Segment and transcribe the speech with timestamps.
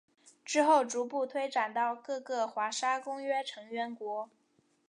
[0.43, 4.31] 之后逐步推展到各个华沙公约成员国。